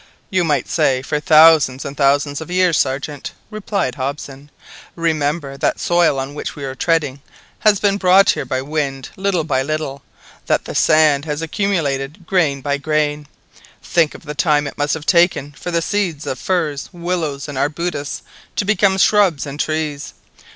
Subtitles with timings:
[0.31, 4.49] "You might say for thousands and thousands of years, Sergeant," replied Hobson.
[4.95, 7.21] "Remember that the soil on which we are treading
[7.59, 10.01] has been brought here by the wind, little by little,
[10.47, 13.27] that the sand has accumulated grain by grain!
[13.83, 17.55] Think of the time it must have taken for the seeds of firs, willows, and
[17.55, 18.23] arbutus
[18.55, 20.15] to become shrubs and trees!